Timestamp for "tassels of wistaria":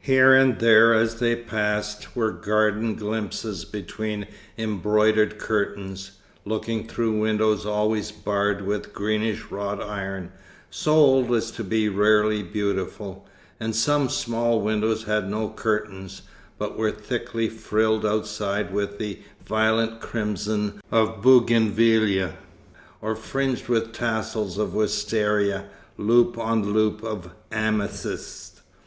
23.92-25.66